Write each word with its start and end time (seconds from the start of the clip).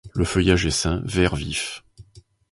Le 0.15 0.25
feuillage 0.25 0.65
est 0.65 0.71
sain, 0.71 0.99
vert 1.05 1.35
vif. 1.35 1.83